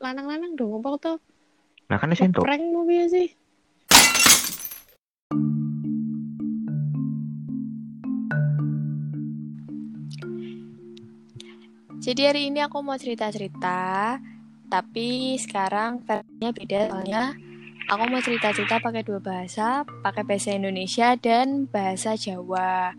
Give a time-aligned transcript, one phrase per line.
[0.00, 1.18] lanang-lanang dong apa tuh
[1.92, 2.42] Lah kan wis entuk.
[2.42, 3.28] prank mau piye sih
[12.00, 14.16] Jadi hari ini aku mau cerita-cerita,
[14.72, 17.36] tapi sekarang versinya beda soalnya
[17.92, 22.96] aku mau cerita-cerita pakai dua bahasa, pakai bahasa Indonesia dan bahasa Jawa.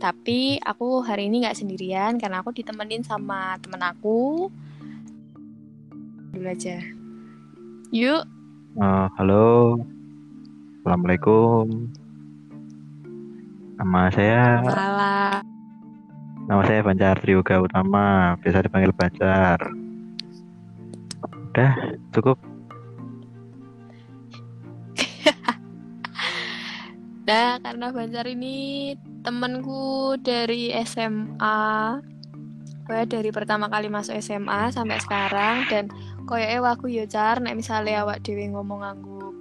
[0.00, 4.48] Tapi aku hari ini nggak sendirian karena aku ditemenin sama temen aku.
[6.40, 6.80] Dulu aja.
[7.92, 8.24] Yuk,
[8.80, 9.76] Eh, halo.
[10.80, 11.92] Assalamualaikum.
[13.76, 15.44] Nama saya salah.
[16.48, 19.60] nama saya Banjar Triyoga Utama, biasa dipanggil Banjar.
[21.52, 21.72] Udah,
[22.16, 22.40] cukup.
[27.28, 32.00] Nah, karena Banjar ini temenku dari SMA.
[32.90, 35.86] Gue dari pertama kali masuk SMA sampai sekarang dan
[36.30, 39.34] koyoke aku yo car nek misale awak dhewe ngomong nganggo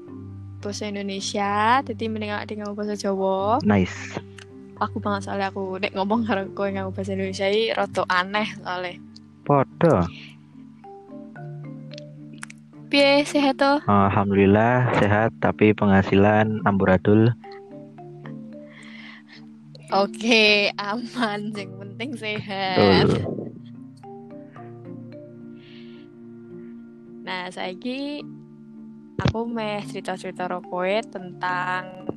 [0.57, 3.61] bahasa Indonesia, jadi mending awak dhewe nganggo bahasa Jawa.
[3.61, 4.17] Nice.
[4.81, 8.97] Aku banget soalnya aku nek ngomong karo kowe nganggo bahasa Indonesia iki rada aneh soalnya.
[9.45, 10.09] Podo.
[12.89, 13.77] Piye sehat toh?
[13.85, 17.29] Alhamdulillah sehat, tapi penghasilan amburadul.
[19.93, 23.05] Oke, aman, yang penting sehat.
[23.05, 23.38] Betul.
[27.51, 28.23] Saiki
[29.19, 32.07] aku meh cerita-cerita rokoe tentang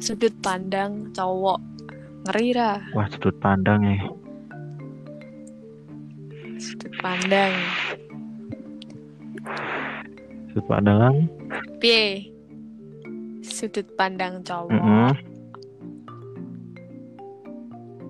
[0.00, 1.60] sudut pandang cowok.
[2.22, 3.98] Ngeri ra, Wah, sudut pandang ya.
[6.62, 7.52] sudut pandang.
[10.50, 11.14] Sudut pandangan.
[11.82, 12.30] Piye?
[13.42, 14.70] Sudut pandang cowok.
[14.70, 15.10] Mm-mm.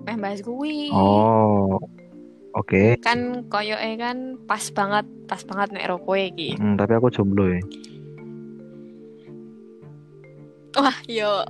[0.05, 0.93] Meh bahas kuwi.
[0.93, 1.81] Oh,
[2.57, 2.97] oke.
[3.01, 4.17] Kan koyoke kan
[4.49, 6.55] pas banget, pas banget nek rokoe iki.
[6.57, 7.61] Hmm, tapi aku jomblo ya.
[10.73, 11.45] Wah, yo.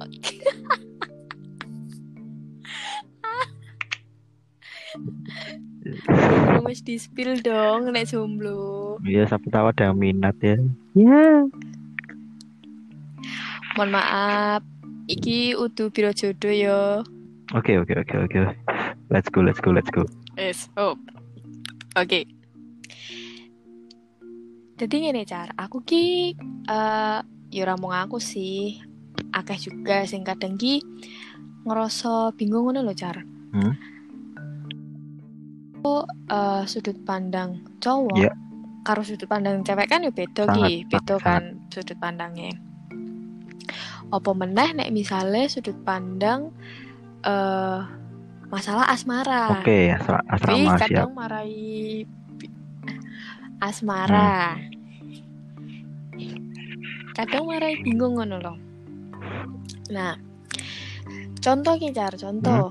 [6.63, 9.00] Wis di spill dong nek jomblo.
[9.03, 10.59] Iya, siapa tahu ada yang minat ya.
[10.96, 11.47] Ya.
[13.80, 14.62] Mohon maaf.
[15.08, 17.03] Iki udah biro jodoh yo.
[17.52, 18.40] Oke, oke, oke, oke.
[19.12, 20.08] Let's go, let's go, let's go.
[20.40, 20.96] Yes, oh.
[21.94, 22.25] Oke.
[24.74, 26.34] Jadi ngene car, aku ki
[26.66, 27.19] eh
[27.53, 28.81] ya ora mung aku sih.
[29.30, 30.81] Akeh juga sing kadang ki
[31.63, 33.22] ngerasa bingung ngono lho car.
[33.53, 33.74] Hmm?
[35.84, 38.31] Oh, eh, sudut pandang cowok Iya.
[38.88, 42.52] karo sudut pandang cewek kan ya beda ki, beda kan sudut pandangnya.
[44.09, 46.50] Apa meneh nek misalnya sudut pandang
[47.24, 47.80] eh
[48.53, 49.66] masalah asmara.
[49.66, 50.81] Oke, asra Tapi asrama siap.
[50.86, 51.58] kadang marai
[52.38, 52.53] bi-
[53.58, 54.62] asmara.
[57.13, 58.58] Kadang marai bingung ngono loh.
[59.90, 60.13] Nah,
[61.42, 62.69] contoh ki Car, contoh.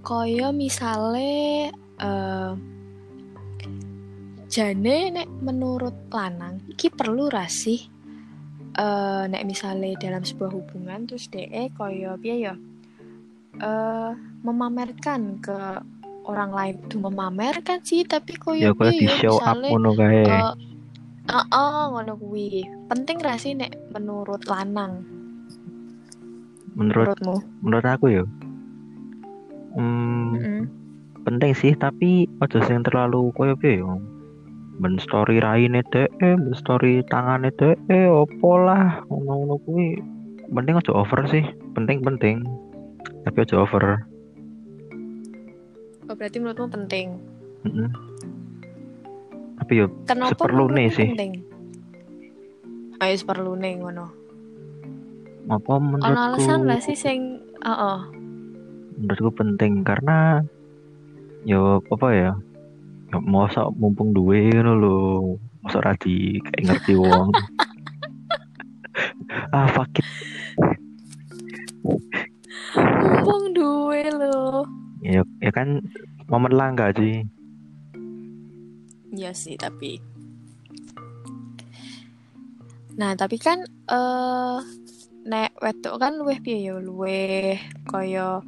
[0.00, 2.52] Kaya misale eh
[4.48, 7.76] jane nek menurut lanang iki perlu ra sih
[8.72, 12.54] eh nek misale dalam sebuah hubungan terus DE kaya piye ya?
[13.62, 14.10] Eh
[14.46, 15.58] memamerkan ke
[16.28, 19.90] orang lain tuh memamerkan sih tapi Ya koyo gue piye di ya show up ngono
[19.96, 20.22] kae.
[20.28, 20.52] eh
[21.28, 22.64] Heeh, ngono kuwi.
[22.88, 25.04] Penting ra sih nek menurut lanang,
[26.72, 27.36] Menurut menurutmu?
[27.60, 28.24] menurut aku ya.
[29.76, 30.62] Hmm, Heeh.
[31.28, 34.00] penting sih tapi ojo sing terlalu koyo piye yo.
[34.80, 37.76] Ben story raine dhek, ben story tangane dhek,
[38.08, 40.00] opo lah ngono-ngono kuwi.
[40.48, 41.44] Penting ojo over sih.
[41.76, 42.40] Penting-penting.
[43.28, 43.84] Tapi ojo over.
[46.08, 47.20] Oh, berarti menurutmu penting.
[47.68, 47.88] Mm-mm.
[49.60, 51.08] Tapi yo Kenapa Seperlune menurutmu sih.
[51.12, 51.32] penting?
[52.98, 54.06] Ayo seperlune ngono.
[55.46, 57.98] apa Ono alasan menurutku lah sih sing heeh.
[58.96, 60.44] menurutku penting karena
[61.42, 62.32] yo apa ya
[63.08, 64.96] ya mosok mumpung duwe ngono lho
[65.64, 67.32] mosok ra di ngerti wong
[69.56, 69.88] ah fuck
[75.02, 75.82] ya, ya kan
[76.30, 77.24] momen langka sih
[79.08, 79.96] Iya sih, tapi
[82.98, 84.58] Nah, tapi kan eh
[85.28, 87.56] nek wedok kan luweh piye ya luweh
[87.86, 88.42] kaya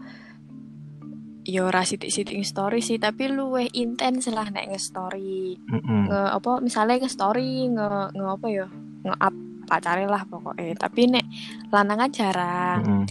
[1.46, 5.54] ya ora sithik-sithik story sih, tapi luweh intens lah nek nge-story.
[5.54, 6.10] Mm-mm.
[6.10, 8.66] nge apa misalnya nge story nge nge apa ya
[9.06, 9.34] nge up
[9.70, 11.24] pacare lah pokoknya tapi nek
[11.70, 13.04] lanang kan jarang Mm-mm.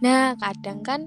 [0.00, 1.00] nah kadang kan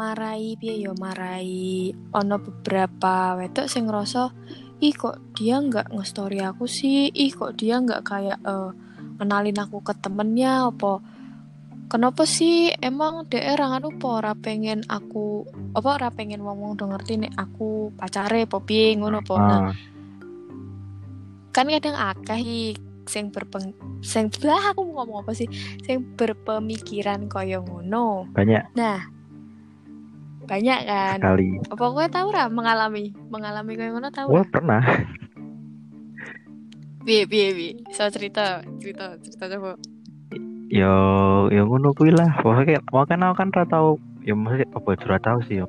[0.00, 1.92] marai piye ya marai.
[2.16, 4.32] Ono beberapa wedok sing ngerasa
[4.80, 7.12] ih kok dia nggak nge-story aku sih?
[7.12, 8.72] Ih kok dia nggak kayak eh,
[9.20, 11.04] kenalin aku ke temennya apa?
[11.90, 12.72] Kenapa sih?
[12.80, 15.44] Emang daerah anu apa ora pengen aku
[15.76, 19.74] apa ora pengen ngomong udah ngerti nih aku pacare apa piye ngono apa nah Ah,
[21.50, 22.78] kan kadang akeh
[23.10, 23.74] sing berpeng
[24.06, 25.50] sing lah aku mau ngomong apa sih?
[25.82, 28.30] Sing berpemikiran kaya ngono.
[28.30, 28.70] Banyak.
[28.78, 29.19] Nah
[30.50, 31.48] banyak kan sekali.
[31.70, 34.82] apa kowe tahu ra mengalami mengalami kaya ngono tahu Wah ra pernah.
[37.06, 39.78] piye piye piye so cerita cerita cerita coba
[40.70, 42.30] Yo, yo ngono kuwi lah.
[42.46, 43.98] Pokoknya makanya aku kan ora tau.
[44.22, 45.66] Ya maksudnya apa ora tau sih yo.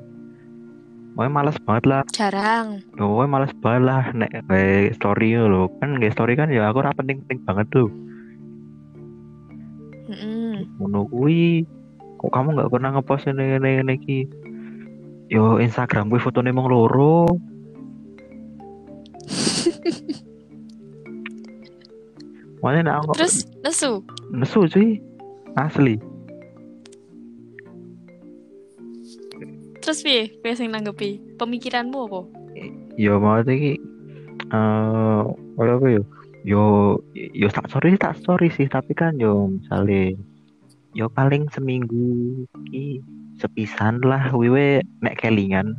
[1.18, 2.02] Pokoknya males banget lah.
[2.14, 5.66] jarang Yo, males banget lah nek kayak story lho.
[5.82, 7.90] Kan kayak story kan ya aku ora penting-penting banget tuh.
[10.06, 10.70] Mm-mm.
[10.78, 11.66] Ngono kuwi
[12.22, 14.18] kok kamu nggak pernah ngepost ini ini ini iki.
[15.32, 17.24] Yo Instagram gue fotonya emang loro.
[22.60, 25.00] Makanya nek aku terus nesu nesu cuy.
[25.56, 25.96] Asli.
[29.82, 32.20] terus piye piye sing nanggepi pemikiranmu apa
[32.94, 33.76] Yo mau iki
[34.52, 35.20] eh
[35.56, 36.02] apa apa yo?
[36.44, 36.62] Yo
[37.16, 40.12] yo tak story tak story sih, tapi kan yo misalnya
[40.92, 42.44] yo paling seminggu
[43.42, 45.74] sepisan lah wiwe nek kelingan.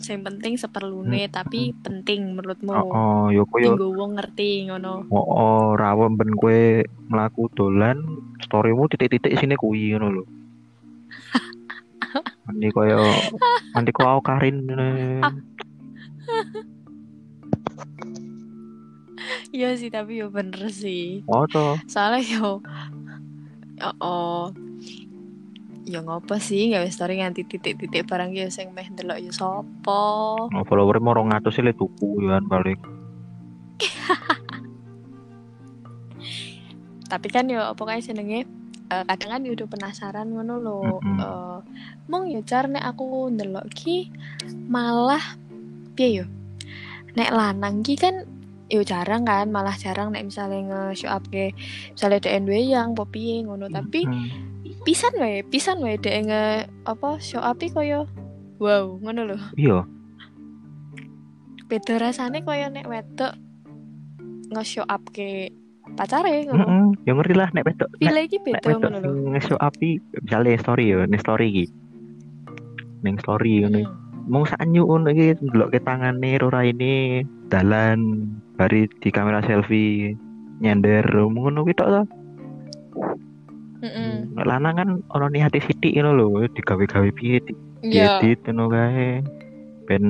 [0.00, 5.26] sing penting seperlune tapi penting menurutmu Oh, oh yo koyo Tinggo wong ngerti ngono oh,
[5.28, 8.00] oh rawa ben kue melaku dolan
[8.40, 10.24] storymu titik-titik sini kuwi ngono lho.
[12.48, 12.98] Nanti koyo
[13.76, 14.66] nanti kau aku karin
[19.54, 21.78] iya sih tapi yo bener sih Oh toh.
[21.86, 22.64] soalnya yo
[23.82, 24.44] oh, oh.
[25.88, 30.64] ya ngopo sih nggak story nganti titik-titik barang yo sing meh ndelok yo sopo Oh,
[30.68, 32.78] follower mau rong atus sih le tuku ya paling.
[37.10, 38.46] tapi kan yo apa kayak senenge
[38.92, 41.18] eh, kadang kan yo udah penasaran ngono lo Mm-mm.
[41.18, 41.58] Eh,
[42.06, 44.14] mong yo car nek aku ndelok ki
[44.70, 45.34] malah
[45.98, 46.26] piye yo
[47.18, 48.29] nek lanang ki kan
[48.70, 50.58] yo jarang kan malah jarang nek misalnya
[50.94, 51.50] nge show up ke
[51.92, 54.30] misalnya DN yang piye ngono tapi Hmm.
[54.86, 56.42] pisan wae pisan wae dek nge
[56.86, 58.06] apa show up koyo
[58.62, 59.84] wow ngono lho Iya.
[61.66, 63.34] beda rasane koyo nek wedok
[64.54, 65.50] nge show up ke
[65.98, 67.90] pacare ngono Heeh, ya ngerti lah nek wedok.
[67.98, 71.64] Iki nek beda ngono lho nge-show api misalnya story ya, ning story iki.
[73.02, 73.78] Ning story ngono.
[73.82, 73.90] Mm.
[74.30, 80.14] Mau sak nyuun iki ndelok ke tangane Rora ini dalan bari di kamera selfie
[80.62, 82.02] nyender ngono kuwi tok to.
[83.80, 84.36] Mm-mm.
[84.36, 88.20] Nek lanang kan ono niate sithik ngono lho, digawe-gawe piye di Iya.
[88.20, 89.24] diedit ngono kae.
[89.88, 90.04] Ben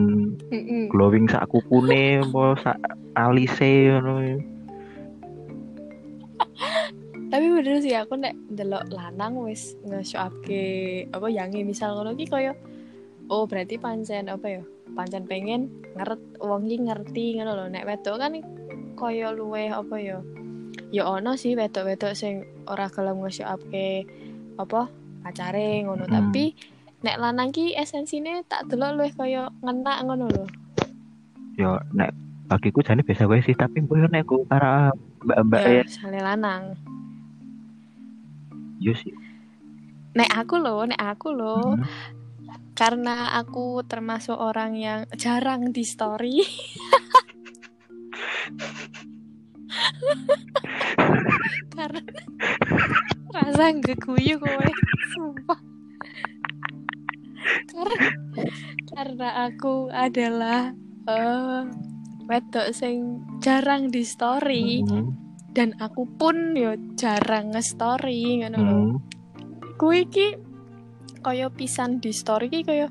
[0.50, 0.90] Mm-mm.
[0.90, 2.76] glowing sak kukune apa sak
[3.14, 4.42] alise ngono.
[7.30, 10.62] Tapi bener sih aku nek ndelok lanang wis nge-show up ke
[11.14, 12.58] apa yangi misal ngono ki koyo
[13.30, 14.62] oh berarti pancen apa ya?
[14.92, 17.66] Pancen pengen ngeret wong iki ngerti ngono lho.
[17.68, 18.32] Nek wedok kan
[18.94, 20.18] koyo luwe apa ya?
[20.90, 24.02] Ya ono sih wedok-wedok sing ora gelem nge-show up ke
[24.56, 24.90] apa
[25.20, 26.12] pacare ngono Mm.
[26.12, 26.44] tapi
[27.00, 30.44] nek lanang ki esensine tak delok luwih koyo ngenak ngono lho.
[31.54, 32.10] Yo nek
[32.44, 34.90] bagiku jane biasa wae sih, tapi mboyo nek ku para
[35.22, 36.74] mbak-mbak Ya, ya lanang.
[38.78, 39.12] yo sih.
[40.10, 41.86] Nek aku loh, nek aku loh, Hmm.
[42.74, 46.40] Karena aku termasuk orang yang jarang di story.
[51.76, 52.02] karena
[53.30, 54.70] rasa nggak guyu kowe,
[55.14, 55.60] sumpah.
[57.70, 58.08] karena
[58.90, 60.74] karena aku adalah
[61.08, 61.62] eh
[62.30, 65.10] wedok sing jarang di story Hmm.
[65.50, 68.76] dan aku pun yo jarang nge-story ngono lho.
[68.76, 68.94] Hmm.
[69.80, 70.02] Kuwi
[71.20, 72.88] kaya pisan di story iki kaya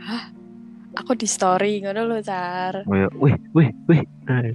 [0.00, 0.32] hah
[0.96, 2.82] aku di story ngono lho Car.
[2.86, 3.08] Oh, ya.
[3.14, 4.02] Wih, wih, wih.
[4.26, 4.54] Eh,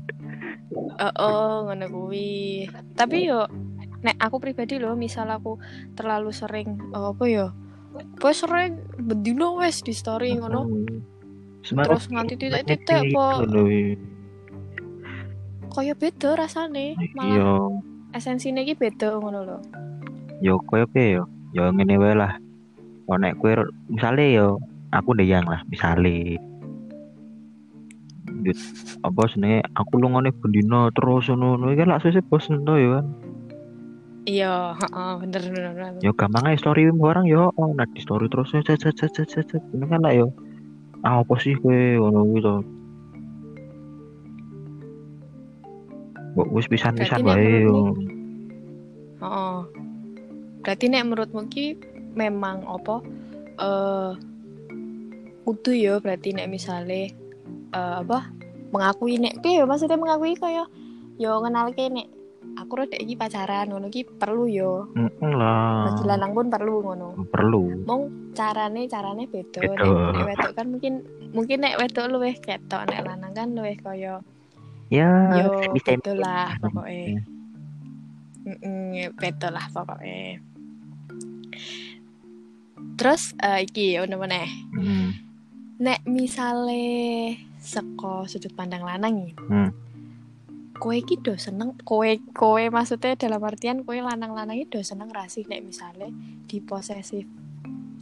[1.00, 2.68] Heeh, ngono kuwi.
[2.98, 3.48] Tapi yo
[4.04, 5.58] nek aku pribadi loh misal aku
[5.98, 7.48] terlalu sering oh, apa yo
[8.20, 10.68] Wes sering bendino wes di story ngono.
[11.64, 13.96] Terus nganti apa ngono, iya.
[15.72, 17.00] kaya beda rasane.
[17.16, 17.52] Malah Iya,
[18.12, 19.58] esensine iki beda ngono lho.
[20.44, 21.24] yo koyo piye yo.
[21.56, 22.36] Yo ngene wae lah.
[23.06, 23.54] Oh nek kowe
[23.92, 24.58] misale yo
[24.90, 26.42] aku ndeyang lah, misale.
[28.42, 28.58] Dit,
[29.06, 32.90] apa senenge aku lungone bendino terus ngono ngono iki kan lak sesuk bosen to yo
[32.98, 33.06] kan.
[34.26, 36.02] Iya, heeh, bener bener.
[36.02, 39.30] Yo gampang ae story orang yo oh nah di story terus cet cet cet cet
[39.30, 39.46] cet.
[39.54, 39.62] cet.
[39.70, 40.34] Ini kan lah yo
[41.06, 42.66] ah apa sih kowe ngono gitu
[46.36, 47.96] Mbok wis pisan-pisan wae yo.
[49.24, 49.64] Oh.
[50.66, 52.96] Berarti nek menurutmu ki memang apa
[53.62, 54.12] eh
[55.46, 57.14] kudu ya berarti nek misale
[57.72, 58.34] eh, apa
[58.74, 60.66] mengakui nek piye ya maksudnya mengakui kaya
[61.22, 62.08] yo ngenalke nek
[62.56, 64.88] aku rada iki pacaran ngono ki perlu yo.
[64.96, 65.92] Heeh lah.
[65.92, 67.10] Bagi lanang pun perlu ngono.
[67.28, 67.84] Perlu.
[67.84, 69.60] Mong carane carane beda.
[69.60, 70.94] Nek, nek wedok kan mungkin
[71.36, 74.24] mungkin nek wedok luwih ketok nek lanang kan luwih kaya
[74.94, 75.10] Ya,
[75.42, 77.26] yo beda lah pokoknya.
[78.46, 80.38] Mm beda lah pokoknya.
[82.94, 84.48] Terus eh, iki ono meneh.
[84.78, 85.10] Hmm.
[85.82, 89.34] Nek misale seko sudut pandang lanang iki.
[89.50, 89.74] Hmm.
[90.78, 95.48] Kowe iki do seneng kowe kowe maksudnya dalam artian kowe lanang-lanang iki do seneng rasih
[95.48, 96.12] nek misale
[96.46, 97.26] diposesif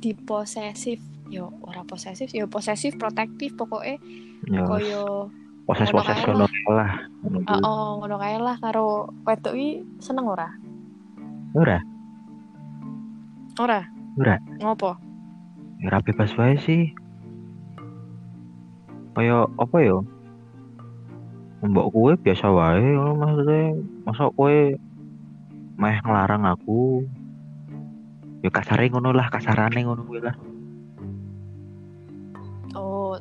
[0.03, 0.99] diposesif
[1.31, 3.97] yo ora posesif yo posesif protektif pokoknya
[4.51, 5.31] Ya, koyo
[5.63, 6.91] proses-proses ngono kae lah.
[7.47, 10.51] Oh, oh ngono kae lah karo wedok iki seneng ora?
[11.55, 11.79] Ora,
[13.61, 13.92] Ora.
[14.19, 14.37] Ora.
[14.61, 14.93] Ngopo?
[15.83, 16.95] ya ra bebas wae sih.
[19.13, 19.99] Kaya apa ya?
[21.63, 23.75] Mbok kowe biasa wae ngono maksudnya.
[24.07, 24.57] Masa kowe
[25.75, 27.03] meh ngelarang aku.
[28.43, 30.35] Ya kasare ngono lah, kasarane ngono kuwi lah.
[32.75, 33.19] Oh.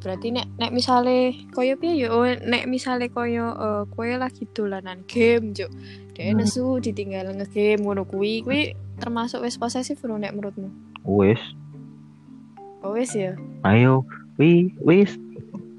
[0.00, 5.52] Berarti nek nek misale koyo piye yo nek misale koyo eh, kowe lagi dolanan game
[5.52, 5.68] juk.
[6.16, 6.40] Dek Hmm.
[6.40, 10.68] nesu ditinggal ngegame ngono kuwi kuwi termasuk wis posesif ora nek menurutmu?
[11.02, 11.40] Wis,
[12.80, 13.36] Oh wis ya.
[13.64, 14.04] ayo
[14.36, 15.12] wi wis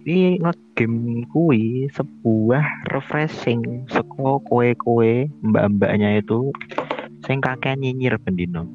[0.01, 6.49] wi ngegame kuwi sebuah refreshing seko kowe-kowe mbak-mbaknya itu
[7.21, 8.65] sing kakek nyinyir bendino.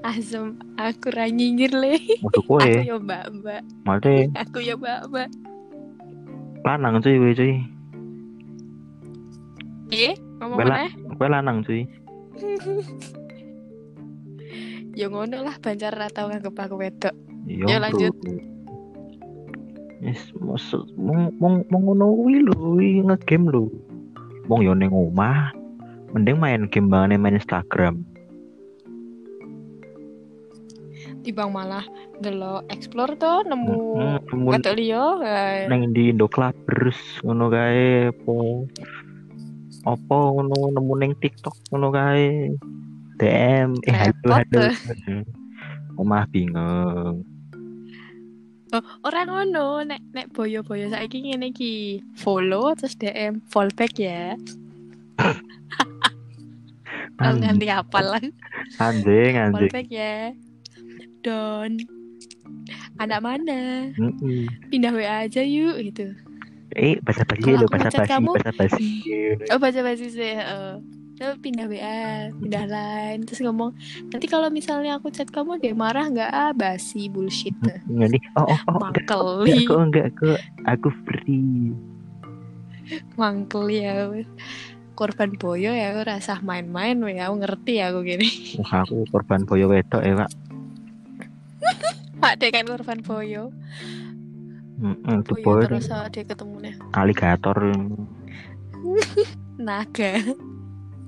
[0.00, 2.00] Asem aku ra nyinyir le.
[2.24, 3.60] Waduh kowe, Aku yo mbak-mbak.
[3.84, 5.28] malte Aku yo mbak-mbak.
[6.64, 7.52] lanang cuy kowe cuy.
[9.88, 11.14] Eh, ngomong Bela- mana?
[11.18, 11.82] Kowe lanang cuy.
[14.98, 17.14] Ya ngono lah bancar ra tau nganggep aku wedok.
[17.46, 17.86] Ya, bro.
[17.86, 18.14] lanjut.
[20.02, 23.70] Yes, maksud mong mong mong ngono kuwi lho, ngegame lho.
[24.50, 25.54] Wong yo ning omah,
[26.10, 28.02] mending main game bangane main Instagram.
[31.22, 31.86] Tibang malah
[32.18, 34.48] delok explore to nemu Hmm, nemu
[35.22, 38.34] eh, nang di Indo Clubbers ngono kae apa
[39.88, 42.52] apa ngono nemu ning TikTok ngono kae.
[43.18, 44.60] DM eh halo halo.
[46.00, 47.26] Omah bingung.
[48.68, 52.04] Oh, ora ngono, nek nek boyo-boyo saiki ngene iki.
[52.20, 54.36] Follow terus DM, fallback ya.
[57.18, 58.22] Kalau Anjing, nganti apal lah.
[58.78, 59.54] anjing, anjing.
[59.56, 60.36] Fallback ya.
[61.24, 61.80] Don.
[63.00, 63.90] Anak mana?
[63.98, 64.46] Mm-mm.
[64.70, 66.14] Pindah WA aja yuk gitu.
[66.76, 68.86] Eh, bahasa basi aku bahasa basi, kamu, bahasa basi.
[69.48, 70.32] Oh baca basi sih.
[70.36, 70.74] heeh.
[71.18, 73.74] Terus pindah WA, pindah line, terus ngomong
[74.14, 77.58] nanti kalau misalnya aku chat kamu dia marah nggak ah basi bullshit.
[77.90, 78.22] Ngene.
[78.38, 81.74] Oh, oh, oh, enggak, Mangkeli, enggak, enggak, kok aku free.
[83.18, 83.94] mangkeli ya.
[84.94, 88.28] Korban boyo ya aku rasa main-main ya aku ngerti ya aku gini.
[88.62, 90.30] Wah, aku korban boyo wedok ya, Pak.
[92.22, 93.50] Pak kan korban boyo.
[94.78, 97.58] Boyo boyo terus sama dia ketemunya aligator.
[99.58, 100.22] naga.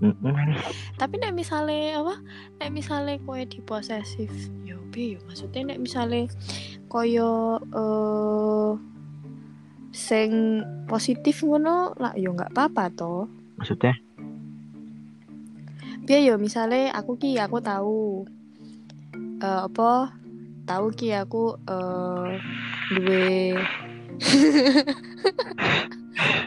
[0.00, 0.56] Heeh.
[0.96, 2.18] Tapi nek misale apa?
[2.58, 4.32] Nek misale kowe diposesif,
[4.66, 6.26] yo piye yo maksudnya nek misale
[6.90, 8.72] koyo eh
[9.94, 13.28] sing positif ngono lah yo nggak apa-apa toh.
[13.60, 13.94] Maksudnya?
[16.08, 18.26] Piye yo misale aku ki aku tahu
[19.40, 20.16] eh apa
[20.64, 22.40] tahu ki aku eh
[22.90, 23.54] duwe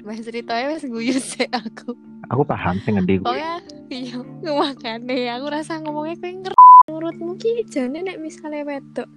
[0.06, 1.98] Mas ceritanya wis guyu sih aku.
[2.30, 3.26] Aku paham sing ngendi kuwi.
[3.26, 3.54] Pokoknya
[3.90, 4.18] iya
[4.54, 9.08] makane aku rasa ngomongnya kowe ngerti menurutmu ki jane nek misalnya wedok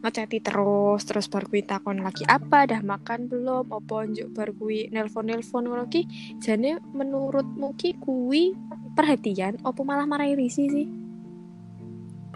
[0.00, 4.88] ngecati terus terus baru kuwi takon lagi apa dah makan belum apa njuk baru kuwi
[4.88, 6.08] nelpon-nelpon ngono ki
[6.40, 8.56] jane menurutmu ki kuwi
[8.96, 10.88] perhatian apa malah marahi risi sih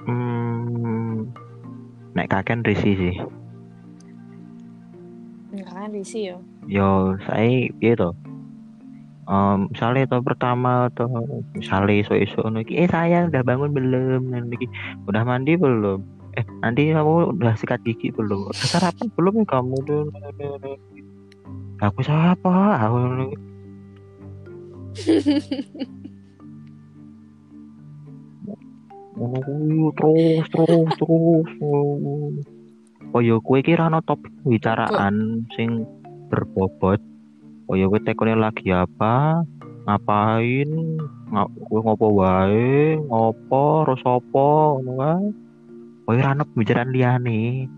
[0.05, 1.33] Hmm.
[2.13, 3.17] Nek kaken risi sih.
[5.55, 8.17] Enggak kan risi yo Yo, saya piye to?
[9.25, 11.09] Um, misalnya to pertama to
[11.57, 14.21] misalnya iso-iso ngono iki, eh sayang udah bangun belum?
[14.33, 14.69] Nanti iki,
[15.09, 16.01] udah mandi belum?
[16.37, 18.53] Eh nanti kamu udah sikat gigi belum?
[18.53, 20.05] Udah sarapan belum ya kamu tuh?
[21.85, 22.81] Aku siapa?
[22.85, 23.25] Aku ngono
[29.95, 31.47] terus terus terus
[33.15, 35.87] oh ya kowe iki ra ono topik bicaraan sing
[36.27, 36.99] berbobot
[37.71, 39.47] oh ya kowe tekone lagi apa
[39.87, 40.99] ngapain
[41.31, 44.49] ngap kowe ngopo wae ngopo terus apa
[44.83, 45.27] ngono kae
[46.03, 47.71] kowe ra ono pembicaraan liyane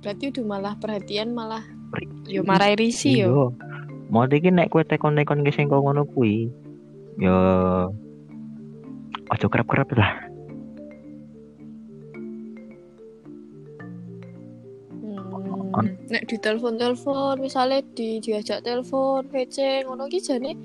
[0.00, 1.60] Berarti udah malah perhatian malah
[2.24, 3.28] yo marai risi yo.
[3.28, 3.46] Iya.
[4.08, 6.48] Mau iki nek kowe tekon-tekon ki sing ngono kuwi.
[7.20, 7.36] Ya
[9.28, 10.29] aja kerep-kerep lah.
[16.10, 20.58] Nek di telepon-telepon misalnya di diajak telepon VC ngono ki jane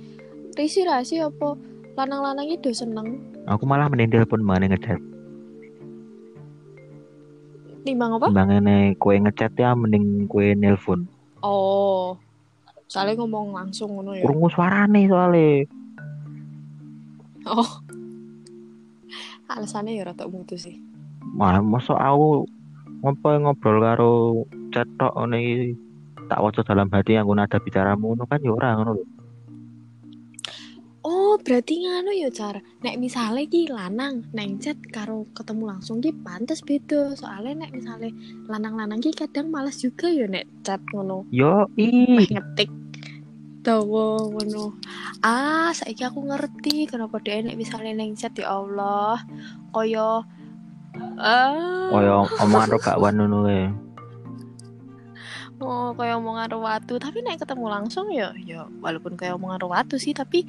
[0.57, 1.53] risi rasi apa
[1.93, 4.97] lanang-lanang itu seneng Aku malah mending telepon mana ngechat.
[7.85, 8.33] timbang apa?
[8.33, 11.05] Timbangane kowe ngechat ya mending kowe nelpon.
[11.45, 12.17] Oh.
[12.89, 14.25] Soalnya ngomong langsung ngono ya.
[14.25, 15.69] Krungu suarane soalnya.
[17.45, 17.71] Oh.
[19.53, 20.81] Alasannya ya rada mutu sih.
[21.37, 22.49] Wah, masa aku
[23.05, 24.13] ngopo ngobrol karo
[24.75, 25.55] chat tok ngene iki
[26.27, 29.05] tak waca dalam hati aku nada bicaramu ngono kan ya ora ngono lho.
[31.05, 32.57] Oh, berarti ngono ya cara.
[32.81, 37.13] Nek misalnya ki lanang neng chat karo ketemu langsung ki pantes beda.
[37.13, 38.09] Soalnya nek misalnya
[38.49, 41.29] lanang-lanang ki kadang malas juga ya nek chat ngono.
[41.29, 42.73] Yo i ngetik
[43.61, 44.81] dawa ngono.
[45.21, 49.21] Ah, saiki aku ngerti kenapa dia nek misalnya neng chat ya Allah.
[49.69, 50.25] Koyo
[51.21, 53.84] ah, koyo omongan ro gak ngono.
[55.61, 59.67] Oh, koyo omongan karo watu, tapi nek ketemu langsung ya ya walaupun koyo omongan karo
[59.71, 60.43] watu sih, tapi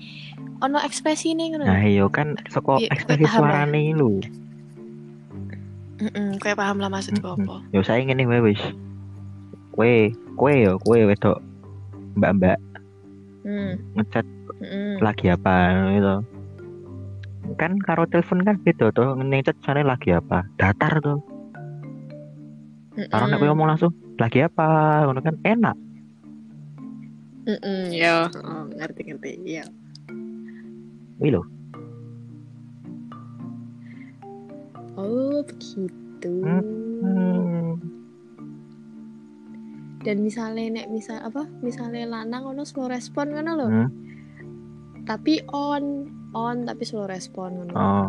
[0.58, 1.64] ono ekspresi nih ngono.
[1.66, 3.30] Nah, iya kan Iya, kowe ekspresi ya?
[3.30, 4.08] suarane iki lho.
[5.96, 7.46] Heeh, kowe paham lah maksudku Mm-mm.
[7.46, 7.56] apa.
[7.72, 8.62] Yo saya ngene wae wis.
[9.72, 11.38] Kowe, kowe yo, kowe wedok
[12.16, 12.58] mbak-mbak
[13.46, 13.78] Hmm.
[13.94, 14.26] ngechat
[14.58, 14.98] heeh.
[14.98, 15.54] lagi apa
[15.94, 16.14] gitu.
[17.54, 20.42] Kan karo telepon kan beda tuh, ngechat sana lagi apa?
[20.58, 21.22] Datar tuh.
[23.08, 25.04] Karo nek kowe ngomong langsung lagi apa?
[25.06, 25.76] Ngono kan enak.
[27.46, 29.38] Heeh, ya, oh, ngerti-ngerti.
[29.46, 29.64] Iya.
[31.22, 31.42] Wih lho.
[34.96, 36.34] Oh, begitu.
[36.42, 37.78] Hmm.
[40.02, 41.46] Dan misalnya nek misal apa?
[41.62, 43.68] Misalnya lanang ono slow respon ngono lho.
[43.68, 43.88] Hmm.
[45.06, 47.74] Tapi on on tapi slow respon ngono.
[47.74, 48.08] Oh,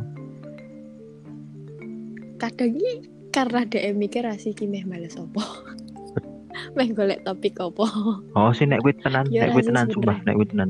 [2.38, 5.42] Kadang iki karena DM mikir asih ki meh males opo.
[6.78, 7.90] meh golek topik opo.
[8.38, 10.70] oh sih nek kuwi tenan, nek kuwi tenan sumpah, nek kuwi tenan.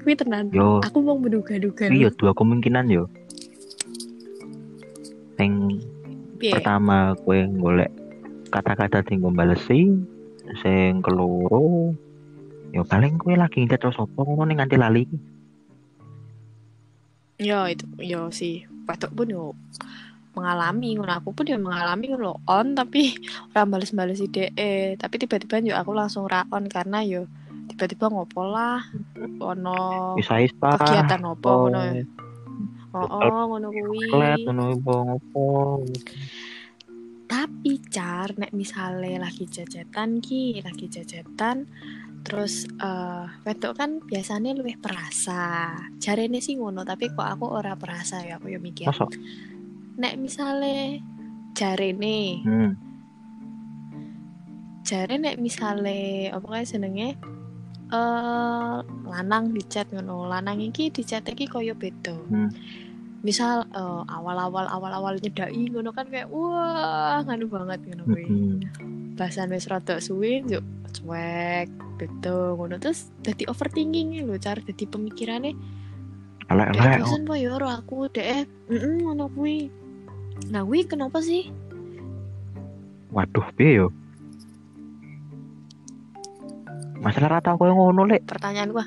[0.00, 0.44] Kuwi tenan.
[0.56, 1.92] Yo, Aku mau menduga-duga.
[1.92, 3.04] yo dua kemungkinan yo.
[5.36, 5.78] Sing
[6.40, 7.92] pertama kue golek
[8.48, 9.92] kata-kata sing balesi
[10.64, 11.92] sing keloro
[12.72, 15.04] ya paling kue lagi ngechat terus apa ngono ning nganti lali
[17.38, 18.66] Ya itu, ya sih.
[18.82, 19.44] Patok pun yo
[20.38, 23.10] mengalami ngono aku pun ya mengalami ngono on tapi
[23.50, 24.54] ora bales-bales ide
[24.94, 27.26] tapi tiba-tiba yo aku langsung ra on karena yo
[27.74, 28.80] tiba-tiba ngopo lah
[29.42, 31.82] ono kegiatan opo oh, ngono.
[32.96, 34.08] Oh, oh ngono kuwi.
[34.48, 35.46] ngopo
[37.28, 41.68] Tapi car nek misale lagi jajetan ki, lagi jajetan
[42.24, 45.76] terus eh wedok kan biasanya lebih perasa.
[46.00, 48.88] Jarene sih ngono, tapi kok aku ora perasa ya aku ya mikir.
[49.98, 51.02] Nek misale
[51.58, 52.70] jarene, hmm.
[54.86, 57.18] jare nek misale apa kae jenenge
[57.88, 58.76] eh
[59.10, 60.30] lanang di chat ngono.
[60.30, 62.14] Lanang iki di chat iki koyo beda.
[62.14, 62.48] Hmm.
[63.26, 68.24] Misal eh, awal-awal awal-awal nyedaki ngono kan kayak wah nganu banget ngono kuwi.
[68.30, 68.96] Hmm.
[69.18, 70.62] bahasan wis rada suwe yuk
[70.94, 71.66] cuek
[71.98, 75.50] beda ngono terus dadi overthinking lho cara dadi pemikirane
[76.48, 79.66] elek dek elek bosen po yo ro aku dek heeh ngono kuwi
[80.48, 81.50] nah kuwi kenapa sih?
[83.10, 83.88] Waduh piye yo?
[86.98, 88.26] Masalah rata koyo ngono lek.
[88.26, 88.86] Pertanyaan gua.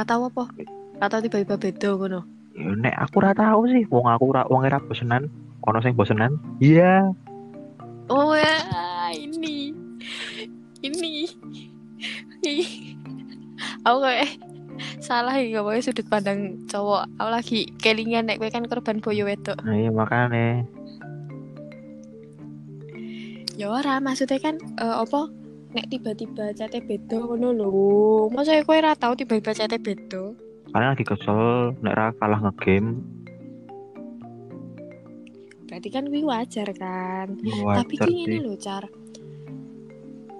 [0.00, 0.44] Tahu apa?
[0.96, 2.20] Tahu tiba-tiba beda ngono.
[2.56, 3.84] Ya, nek aku ora tahu sih.
[3.92, 5.28] Wong aku ora wong ora bosenan.
[5.60, 6.34] Kono sing bosenan.
[6.58, 7.12] Iya.
[8.08, 8.58] Oh ya
[9.14, 9.70] ini.
[10.80, 11.28] Ini.
[13.84, 14.40] Aku kayak
[14.98, 19.76] salah ya pokoknya sudut pandang cowok aku lagi kelingan nek kan korban boyo wedok nah,
[19.76, 20.64] iya makane
[23.60, 25.28] Ya ora, maksudnya kan eh, apa
[25.76, 28.32] nek tiba-tiba cate beda ngono lho.
[28.32, 30.32] Masa kowe ora tau tiba-tiba cate beda?
[30.70, 33.04] kalian lagi kesel nek ra kalah ngegame
[35.68, 37.36] Berarti kan kuwi wajar kan.
[37.36, 38.42] Wajar Tapi ki ngene sih.
[38.42, 38.84] lho, Car.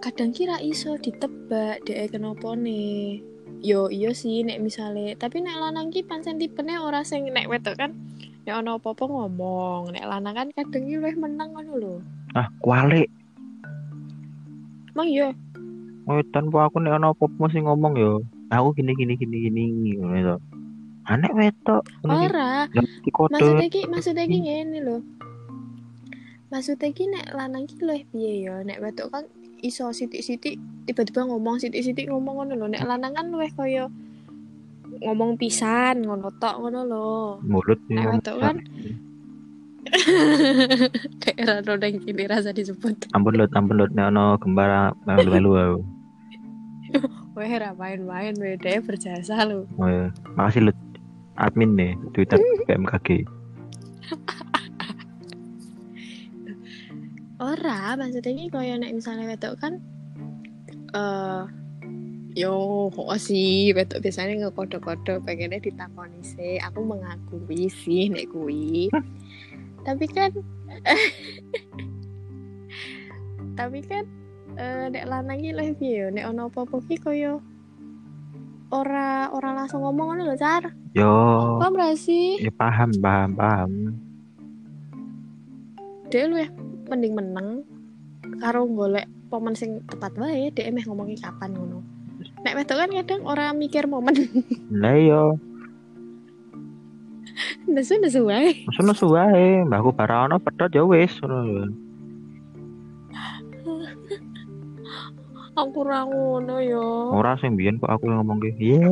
[0.00, 3.20] kadang kira iso ditebak dek kenapa nih
[3.60, 5.14] yo iya sih nek misale.
[5.16, 7.92] Tapi nek lanang ki pancen tipene ora sing nek wedok kan
[8.44, 9.92] nek ana apa-apa ngomong.
[9.92, 11.94] Nek lanang kan kadang ki luwih menang ngono lho.
[12.36, 13.08] Ah kualik.
[14.96, 15.28] Emang iya.
[16.08, 18.12] Oh tanpa aku nek ana apa-apa mesti ngomong yo.
[18.50, 20.36] Aku gini gini gini gini ngono to.
[21.08, 22.26] Anek wetok ngono ki.
[22.32, 22.52] ora.
[22.72, 24.98] Maksudnya ki maksudnya ki ngene lho.
[26.50, 29.24] Maksudnya ki nek lanang ki luwih piye ya nek wedok kan
[29.60, 30.56] iso sithik-sithik
[30.88, 32.66] tiba-tiba ngomong sithik-sithik ngomong ngono lho.
[32.72, 33.86] Nek lanang kan luwih kaya
[35.04, 37.12] ngomong pisan ngono tok ngono lho.
[37.44, 38.56] Mulut ngomong wedok kan
[41.24, 43.08] kayak rano dan kini rasa disebut.
[43.16, 43.90] Ampun lut ampun lut.
[43.92, 45.80] Nek ana gembara melu-melu aku
[47.38, 50.10] weh ra main-main beda berjasa lu oh, iya.
[50.34, 50.78] makasih lut.
[51.40, 52.36] Admin nih Twitter
[52.68, 53.24] BMKG
[57.40, 59.80] ora maksudnya ini kaya nek misalnya wedok kan
[60.92, 61.48] eh
[62.38, 66.62] yo kok sih wedok biasanya ngekodo-kodo pengennya ditakoni sih.
[66.62, 68.86] Aku mengakui sih nek kui.
[69.86, 70.30] Tapi kan
[73.58, 74.04] tapi kan
[74.56, 76.08] eh, nek lanang iki lho piye yo?
[76.12, 77.40] Nek ono apa-apa ki kaya
[78.70, 81.12] ora ora langsung ngomong ngono lho car yo.
[81.60, 82.40] Paham ra sih?
[82.40, 83.72] Ya paham paham paham.
[86.08, 86.36] Dia lu
[86.90, 87.62] mending meneng
[88.42, 91.80] karo golek momen sing tepat wae dia meh ngomongi kapan ngono.
[92.42, 94.18] Nek wedok kan kadang ora mikir momen.
[94.82, 95.38] Lah yo
[97.70, 98.66] nesu nesu wae.
[98.74, 101.14] Sono suwae, mbahku bara ono pedhot ya wis.
[101.22, 101.70] Ngono
[105.60, 108.50] aku ra ngono yo Ora sing biyen kok aku ngomong ki.
[108.58, 108.90] Iya.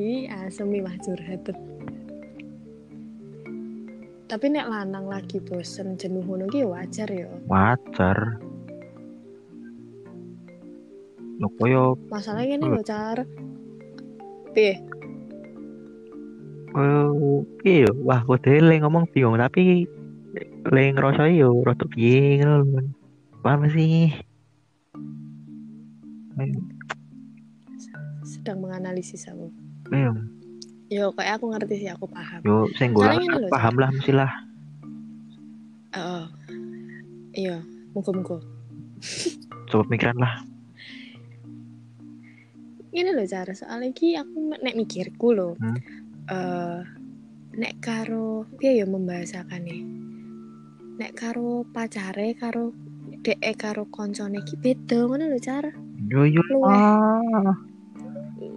[0.00, 1.50] Ih, asem nih mah curhat.
[4.30, 7.26] Tapi nek lanang lagi bosen jenuh ngono ki wajar yo.
[7.50, 8.38] Wajar.
[11.42, 13.26] Lho koyo Masalahnya ini lho, Car.
[14.54, 14.78] Piye?
[17.58, 17.92] piye yo?
[18.06, 19.90] Wah, kode le ngomong bingung tapi
[20.62, 22.80] le ngerasa yo rada piye ngono lho.
[23.42, 24.14] Paham sih?
[28.22, 29.50] Sedang menganalisis aku.
[29.90, 30.14] ayo.
[30.90, 32.42] Yo, kayak aku ngerti sih, aku paham.
[32.42, 34.30] Yo lho, paham lah mesti lah.
[35.94, 36.24] Heeh.
[37.30, 37.62] Iya,
[37.94, 38.42] muga-muga.
[39.70, 40.42] Coba pikiran lah.
[42.90, 45.54] Ini loh cara soalnya ki aku nek mikirku loh.
[45.62, 45.78] Hmm.
[46.26, 46.82] eh
[47.54, 49.82] nek karo piye ya membahasakan nih.
[50.98, 52.74] Nek karo pacare karo
[53.22, 55.70] dek karo koncone ki beda ngono lho cara.
[56.10, 56.42] Yo yo.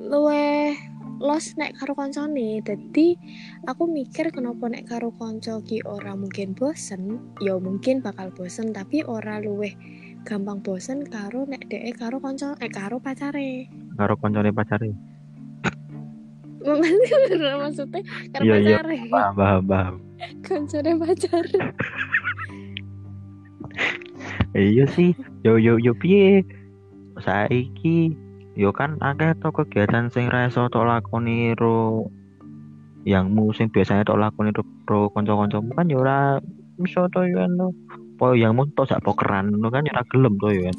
[0.10, 0.74] Luweh.
[0.74, 0.93] Ah.
[1.22, 2.62] Los nek karo koncone.
[2.66, 3.16] Dadi
[3.68, 9.04] aku mikir kenapa nek karo konco ki ora mungkin bosen, ya mungkin bakal bosen tapi
[9.06, 9.72] ora luweh
[10.24, 13.68] gampang bosen karo nek dek karo konco eh karo pacare.
[13.96, 14.92] Karo koncone pacare.
[17.60, 18.00] maksudnya
[18.32, 18.80] karena Iya, iya.
[18.80, 19.96] pacare Paham paham paham.
[20.48, 21.44] koncone pacar
[24.54, 25.12] Iya sih,
[25.44, 26.46] yo yo yo piye?
[27.20, 28.14] Saiki
[28.54, 32.06] yo kan akeh to kegiatan sing ra iso tok lakoni ro
[33.02, 36.38] yangmu sing biasanya tok lakoni ro, ro kanca-kancamu kan yo ora
[36.78, 37.68] iso to yo to.
[38.22, 40.78] Po yangmu tok sak pokeran ngono kan yo ora gelem to yo kan.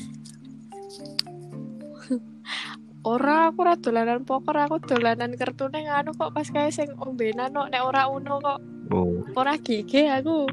[3.15, 7.69] ora aku ora dolanan poker aku dolanan kertune nganu kok pas kae sing ombenan kok
[7.75, 8.61] nek ora uno kok
[8.93, 10.47] Oh, ora gige aku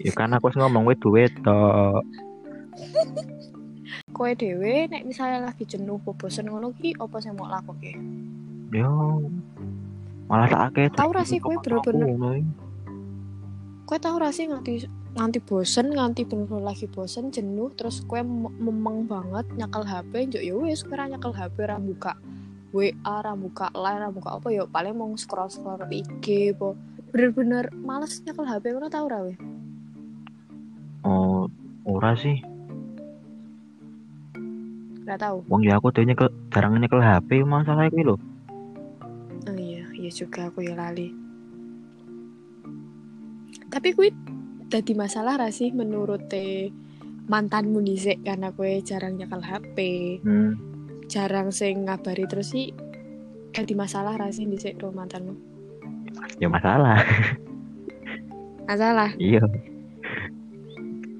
[0.00, 2.02] yo kan aku wis ngomong wis duwe tok.
[4.20, 7.96] kowe dhewe nek misalnya lagi jenuh apa bosen ngono ki apa sing mau lakoke
[8.70, 9.16] Yo
[10.28, 10.86] malah tak akeh.
[10.92, 12.44] Tau ra sih kowe bener-bener-
[13.82, 18.52] kowe tau ra sih nganti nganti bosen nganti bener lagi bosen jenuh terus kowe mem-
[18.54, 22.12] memeng banget nyakel HP njuk ya wis kowe ra nyakel HP ra buka
[22.70, 26.76] WA ra buka line ra buka apa ya paling mau scroll scroll IG apa
[27.10, 29.34] bener-bener males nyakel HP ngono tau ra we
[31.00, 31.48] Oh,
[31.82, 32.36] ora sih.
[35.06, 38.16] Gak tau Wong ya aku dhewe nyekel jarang nyekel HP masalah iki lho.
[39.48, 41.08] Oh iya, iya juga aku ya lali.
[43.70, 44.10] Tapi kuwi
[44.68, 46.70] dadi masalah ra sih menurut te
[47.30, 49.76] mantanmu dhisik karena kue jarang nyekel HP,
[50.26, 50.58] Hmm.
[51.06, 52.74] jarang sing ngabari terus sih
[53.54, 55.34] dadi masalah ra sih dhisik ro mantanmu.
[56.42, 57.00] Ya masalah.
[58.66, 59.10] Masalah.
[59.18, 59.42] Iya.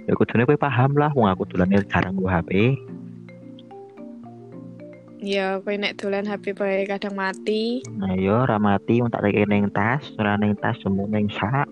[0.07, 2.75] Ya kudune kowe paham lah wong aku dolane jarang nggo HP.
[5.21, 7.85] Ya kowe nek dolan HP bae kadang mati.
[7.93, 11.69] Nah yo ora mati wong tak reke ning tas, ora ning tas jemu ning sak.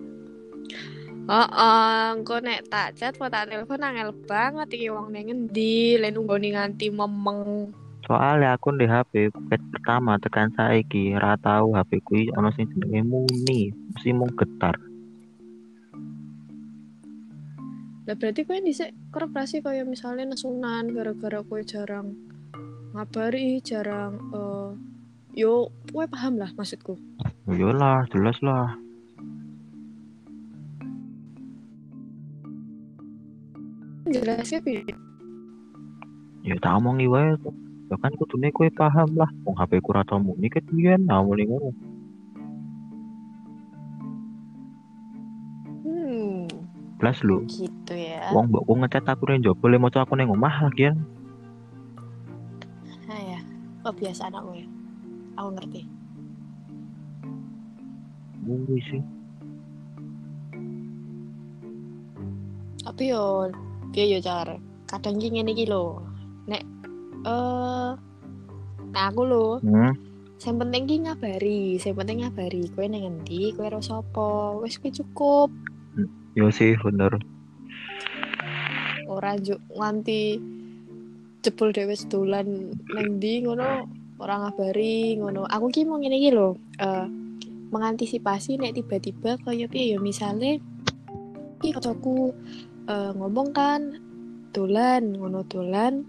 [1.25, 5.97] Oh, oh, engko nek tak chat apa tak telepon angel banget iki wong ning ngendi,
[5.97, 7.73] len nunggoni nganti memeng.
[8.05, 13.01] Soalnya aku di HP pet pertama tekan saiki ora tau HP kuwi ono sing jenenge
[13.01, 14.77] muni, mesti mung getar.
[18.05, 22.28] Lah berarti kowe dhisik korporasi kaya misalnya nesunan gara-gara kowe jarang
[22.93, 24.69] ngabari, jarang eh
[25.37, 26.97] yo kowe paham lah maksudku.
[27.47, 28.75] Yo lah, jelas lah.
[34.09, 34.81] Jelasnya piye?
[36.41, 37.37] Ya tak omongi wae.
[37.89, 39.29] Ya kan kudune kowe paham lah.
[39.45, 41.69] Wong HP ku ora tau muni ket biyen, nah muni ngono.
[45.85, 46.49] Hmm,
[46.97, 47.45] Blas lho.
[47.45, 48.33] gitu ya.
[48.33, 50.97] Wong mbokku ngechat aku ning njaba le maca aku ning omah lagian.
[53.89, 54.67] Kebiasaan aku ya.
[55.41, 55.81] Aku ngerti.
[58.45, 59.01] Kuwi sih.
[62.85, 63.49] Tapi yo
[63.89, 64.61] piye yo cara.
[64.85, 66.05] Kadang ki ngene iki lho.
[66.45, 66.61] Nek
[67.25, 67.91] eh
[68.89, 69.93] nah aku lho, Hmm.
[70.37, 74.57] sing penting ki ngabari, sing penting ngabari kowe ning endi, kowe ro sapa.
[74.61, 75.49] Wis kuwi cukup.
[76.37, 77.17] Yo sih bener.
[79.09, 80.37] Ora njuk nganti
[81.43, 83.87] jebul dhewe sedolan ning ndi ngono
[84.19, 85.47] ora ngabari ngono.
[85.47, 87.07] Aku ki mau ngene iki lho, eh
[87.69, 90.57] mengantisipasi nek tiba-tiba kaya piye ya misale
[91.61, 92.33] iki kancaku
[92.89, 93.81] eh, ngomong kan
[94.49, 96.01] dolan ngono dolan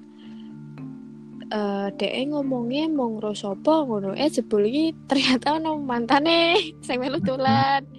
[1.50, 7.20] eh dhek ngomongnya mong ro sapa ngono eh jebul iki ternyata ono mantane sing melu
[7.22, 7.84] dolan.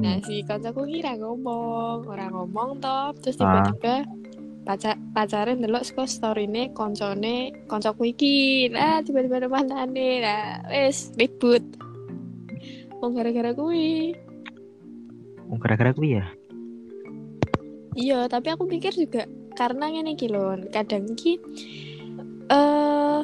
[0.00, 3.68] Nah, si kancaku ki ra ngomong, ora ngomong toh, terus Ah.
[4.70, 8.70] Pacar pacare ndelok saka storine koncone koncoku iki.
[8.70, 10.22] Lah, tiba-tiba ada mantane.
[10.22, 11.66] Lah, wis ribut.
[13.02, 14.14] Wong gara-gara kuwi.
[15.50, 16.26] Wong gara-gara kuwi ya.
[17.98, 19.26] Iya, tapi aku pikir juga
[19.58, 21.42] karena ngene iki lho, kadang iki
[22.50, 23.20] eh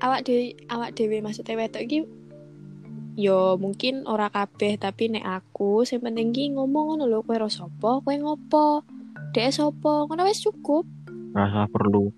[0.00, 1.98] awak dhewe awak dhewe maksudnya wedok iki
[3.20, 7.52] yo mungkin ora kabeh tapi nek aku sing penting ki ngomong ngono lho kowe ro
[7.52, 8.80] sapa kowe ngopo
[9.30, 10.82] dek sapa ngono wis cukup.
[11.30, 12.10] Rasa perlu.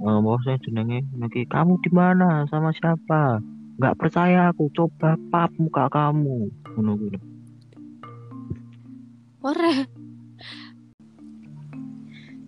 [0.00, 1.04] Ngomong saya jenenge?
[1.16, 2.44] Nanti kamu di mana?
[2.48, 3.40] Sama siapa?
[3.80, 4.68] Nggak percaya aku.
[4.72, 6.48] Coba pap muka kamu.
[6.76, 7.18] Ngono kuwi.
[9.40, 9.72] ora.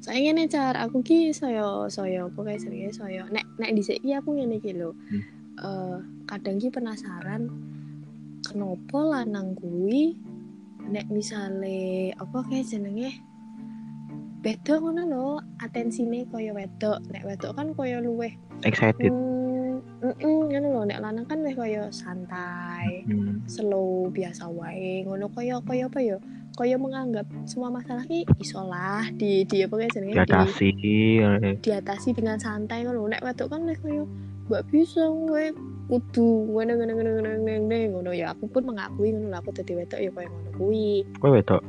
[0.02, 2.90] Saya ngene car aku ki saya saya apa kae jenenge?
[2.92, 4.92] Saya nek nek dhisik ki aku ngene iki lho.
[4.92, 5.22] Hmm.
[5.62, 5.98] Eh,
[6.28, 7.48] kadang ki penasaran
[8.44, 10.18] kenapa lanang kuwi
[10.90, 13.31] nek misale apa kae jenenge
[14.42, 15.26] beda ngono lho
[15.58, 18.34] atensine kaya wedok nek wedok kan kaya luweh
[18.66, 19.10] Excited.
[19.10, 19.78] mm
[20.22, 23.42] ngono lho nek lanang kan weh kaya santai Hmm.
[23.46, 26.16] slow biasa wae ngono kaya kaya apa ya
[26.52, 30.68] kaya menganggap semua masalah ki iso lah di di apa kayak jenenge di, Diatasi.
[31.22, 31.54] eh.
[31.62, 34.02] diatasi dengan santai ngono nek wedok kan weh kaya
[34.50, 35.54] mbak bisa gue
[35.86, 40.00] kudu ngono ngono ngono ngono ngono ngono ya aku pun mengakui ngono aku dadi wedok
[40.02, 41.62] ya kaya ngono kuwi Kowe wedok.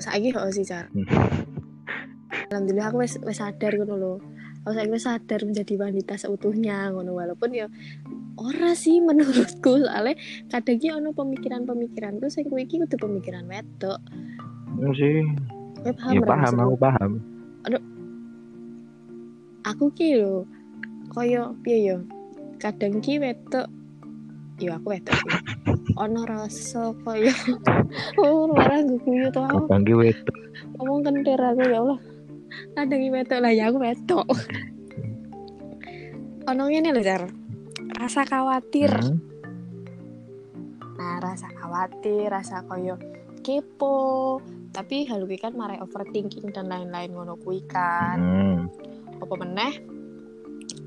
[0.00, 1.06] Saiki kok sih car Hmm.
[2.50, 4.12] alhamdulillah aku wis wis sadar ngono lho
[4.62, 7.66] aku saiki wis sadar menjadi wanita seutuhnya ngono walaupun ya
[8.34, 10.16] ora sih menurutku soalnya
[10.48, 14.00] kadang ki ono pemikiran-pemikiranku sing kuwi iki kudu pemikiran wedok
[14.80, 15.20] Iya sih.
[15.76, 17.10] kowe paham Ya paham, aku paham.
[19.62, 20.48] aku ki lho
[21.12, 21.98] kaya piye ya
[22.58, 23.66] kadang ki wedok
[24.60, 25.20] ya aku wedok
[26.04, 27.32] ono rasa kaya
[28.20, 29.64] oh ora guyu to aku.
[29.66, 30.36] Abang ki wedok.
[30.76, 31.98] ngomong kentir aku ya Allah.
[32.76, 34.26] Kadang ki wedok lah ya aku wedok
[36.50, 37.24] ono ngene lho jar.
[37.96, 38.92] Rasa khawatir.
[38.92, 39.18] Hmm.
[41.00, 43.00] nah rasa khawatir rasa koyo
[43.40, 44.38] kepo.
[44.70, 48.18] Tapi hal kuwi kan marai overthinking dan lain-lain ngono kuwi kan.
[48.20, 48.60] Hmm.
[49.20, 49.74] apa meneh?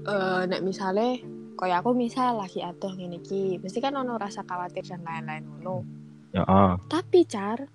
[0.03, 4.83] Eh nek misale kaya aku misal lagi atuh ngene iki mesti kan ono rasa khawatir
[4.83, 5.85] dan lain-lain ngono.
[6.33, 6.73] Ya ah.
[6.89, 7.69] tapi car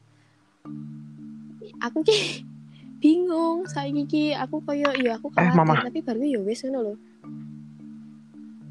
[1.78, 2.42] aku ki
[3.02, 5.86] bingung saiki ki aku koyo ya aku Eh, khawatir Mama.
[5.86, 6.94] tapi baru ya wis ngono lho.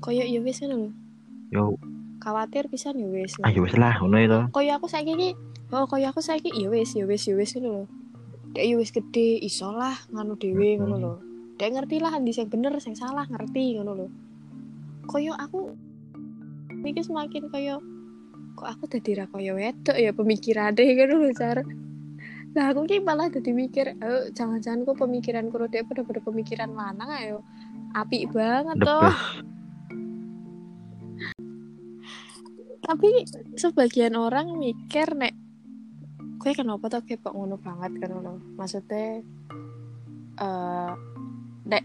[0.04, 0.90] Koyo ya wis ngono lho.
[1.48, 1.64] Yo,
[2.20, 4.40] khawatir pisan ya wis ah ya wis lah ngono itu.
[4.52, 5.30] koyo aku saiki ki
[5.72, 7.84] oh koyo aku saiki ya wis ya wis ya wis ngono lho.
[8.52, 11.14] Dek ya wis gede iso lah nganu dhewe ngono lho.
[11.56, 14.08] Dek ngerti lah ndi sing bener sing salah ngerti ngono lho
[15.08, 15.74] koyo aku
[16.84, 17.80] iki semakin koyo
[18.58, 21.64] kok aku dadi ra koyo wedok ya pemikirane ngono lho cara
[22.56, 27.12] lah aku ki malah dadi mikir oh, jangan-jangan kok pemikiranku karo dek pada-pada pemikiran lanang
[27.22, 27.38] ayo
[27.94, 29.14] apik banget toh.
[32.82, 33.10] Tapi
[33.60, 35.36] sebagian orang mikir nek
[36.40, 37.94] kowe kenapa tuh kepok ngono banget?
[38.00, 39.22] Kan lo maksudnya
[40.38, 40.92] eh
[41.68, 41.84] nek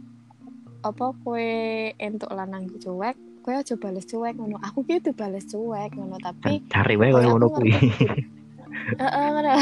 [0.83, 1.51] apa kowe
[1.97, 6.95] entuk lanang cuek kowe aja bales cuek ngono aku udah bales cuek ngono tapi cari
[6.99, 7.73] wae koyo ngono kuwi
[8.73, 9.53] Heeh, ngono.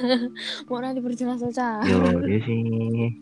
[0.70, 1.84] Mau nanti berjelas saja.
[1.84, 2.00] yo
[2.30, 3.12] iya sih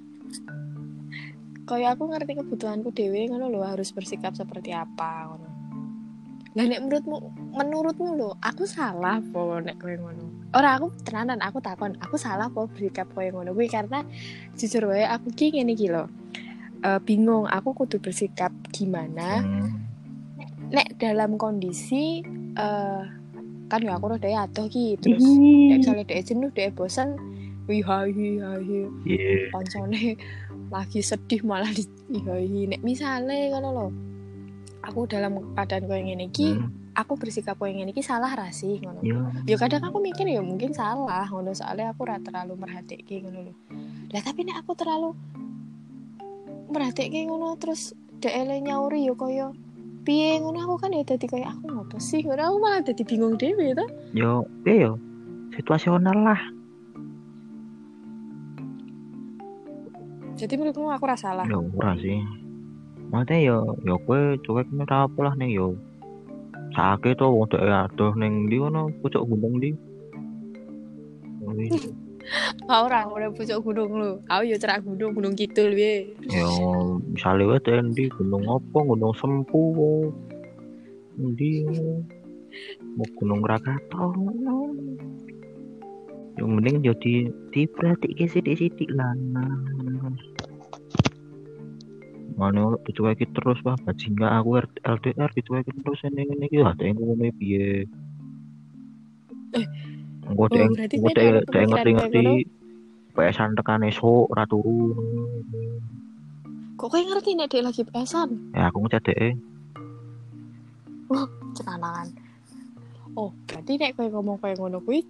[1.62, 5.48] Kayak aku ngerti kebutuhanku dewe ngono lho harus bersikap seperti apa ngono.
[6.52, 7.16] Lah nek menurutmu
[7.57, 10.52] menurutmu lho, aku salah po nek kowe ngono.
[10.52, 14.05] Ora aku tenanan aku takon, aku salah po bersikap koyo ngono kuwi karena
[14.59, 16.07] jujur wae aku ki ngene iki lho.
[16.83, 19.38] Eh, bingung aku kudu bersikap gimana?
[19.38, 19.71] Hmm.
[20.73, 22.25] nek dalam kondisi
[22.57, 23.03] eh
[23.68, 27.12] kan ya aku rada adoh ki terus nek misalnya dia jenuh dia bosan
[27.68, 28.09] wih hai
[28.40, 29.53] hai Iya.
[29.53, 30.16] koncone
[30.73, 31.85] lagi sedih malah di
[32.66, 33.87] nek misalnya ngono lo
[34.81, 38.81] aku dalam keadaan koyo ngene iki Hmm, aku bersikap koyo ngene iki salah ra sih
[38.81, 39.21] ngono Yo.
[39.45, 43.55] ya kadang aku mikir ya mungkin salah ngono soalnya aku ora terlalu merhatike ngono lho.
[44.09, 45.12] Lah tapi nek aku terlalu
[46.73, 49.49] merhatike ngono terus dhek nyauri ya koyo
[50.03, 53.39] piye ngono aku kan ya dadi koyo aku ngopo sih ngono aku malah dadi bingung
[53.39, 54.93] dhewe to Yo, iya yo.
[55.53, 56.41] Situasional lah.
[60.43, 62.19] jadi menurutmu aku ora salah Yo ora sih.
[63.15, 65.79] Mate yo yo kowe cuek ora apa lah ning yo.
[66.75, 69.71] Sakit to wong dek adoh ning ndi ngono pucuk gunung ndi.
[72.23, 74.11] Wih, Kau ora ora pucuk gunung lu.
[74.31, 76.15] Aku ya cerak gunung, gunung kidul piye.
[76.31, 76.49] Yo
[77.11, 79.63] misale wae dek ndi gunung apa gunung sempu.
[81.19, 81.67] Ndi
[82.95, 84.57] mau gunung Krakatau ngono.
[86.39, 89.13] Yang mending yo di diperhatike sithik-sithik lah.
[92.39, 97.35] Mana dicueki terus wah bajingan aku LDR dicueki terus ini ini iki ada yang ngomongnya
[97.37, 97.85] piye.
[99.53, 99.69] Eh,
[100.29, 102.27] Engko oh, dek engko dek dek pemikiran ngerti kayak ngerti
[103.13, 104.95] PS-an tekan esuk ora turu.
[106.81, 108.55] Kok kowe ngerti nek dia lagi pesan?
[108.57, 109.37] Ya aku ngecek dek
[111.53, 112.09] Cenangan.
[113.13, 115.05] Oh, berarti nek kowe ngomong kowe ngono kuwi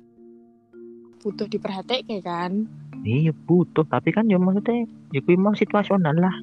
[1.22, 2.66] butuh diperhatike kan?
[3.06, 6.34] Iya butuh tapi kan ya maksudnya ya kuwi mau situasional lah.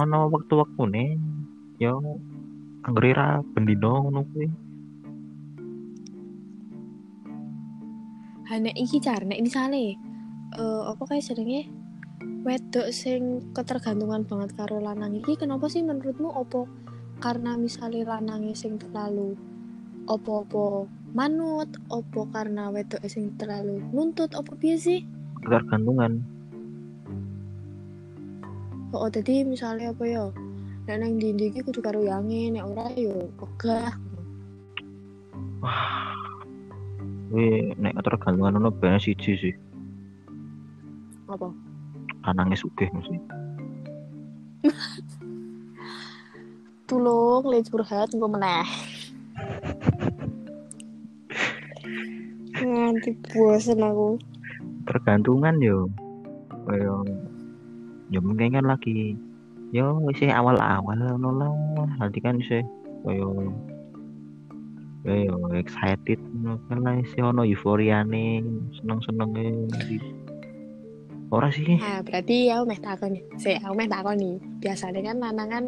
[0.00, 1.10] Ono waktu-waktu nih
[1.82, 1.92] ya
[2.88, 4.69] anggere ra bendino ngono kuwi.
[8.50, 9.94] Ha nek iki car nek misale
[10.58, 11.70] eh apa kayak jenenge
[12.42, 16.66] wedok sing ketergantungan banget karo lanang iki kenapa sih menurutmu opo
[17.22, 19.38] karena misalnya lanangnya sing terlalu
[20.10, 25.00] opo-opo manut opo karena wedok sing terlalu nuntut opo piye sih
[25.40, 26.20] Ketergantungan.
[28.92, 30.28] Oh, jadi misalnya apa ya?
[30.84, 33.94] Nek nang iki kudu karo yange, nek ora yo wegah.
[37.30, 39.54] Kuwi nek ketergantungan ono ben siji sih.
[41.30, 41.46] Apa?
[42.26, 43.22] Lanange sugih mesti.
[46.90, 48.66] Tulung le curhat engko meneh.
[52.58, 54.18] Nganti bosen aku.
[54.90, 55.86] Tergantungan yo.
[56.66, 56.98] Kaya
[58.10, 59.14] ya mungkin kan lagi
[59.70, 61.54] yo wis awal-awal ngono lah.
[62.02, 62.66] Nanti kan isih
[63.06, 63.54] kaya
[65.06, 66.18] ya yo excited
[66.70, 68.40] lah isih ono euforiane,
[68.80, 69.48] seneng-senenge.
[71.30, 71.78] Ora sih.
[71.78, 73.22] Ah, berarti aku meh takon nih.
[73.38, 74.36] Sik, aku meh takon nih.
[74.58, 75.64] Biasanya kan lanangan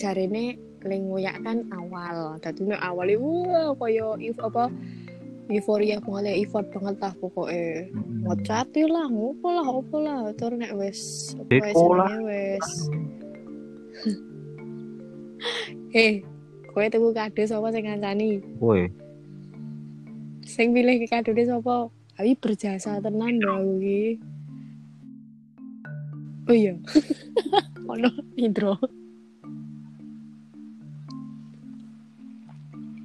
[0.00, 2.40] jarene ling ngoyak kan awal.
[2.40, 4.72] Dadi nek awal wah koyo if apa
[5.50, 8.22] euforia banget effort banget lah pokoknya Mm-mm.
[8.24, 12.06] ngocati lah ngopo lah opo lah tur nek wis wae Deko lah.
[12.06, 12.68] jenenge wis
[16.06, 16.14] eh
[16.70, 18.86] kowe tuku kado sapa sing ngancani Woi,
[20.60, 21.88] sing pilih ke kado sapa?
[22.20, 24.04] Abi berjasa tenan lho aku iki
[26.52, 26.74] oh iya.
[27.96, 28.76] Ono intro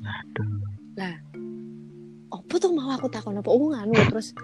[0.04, 0.52] aduh.
[2.28, 4.36] apa tuh mau aku takon apa oh nganu terus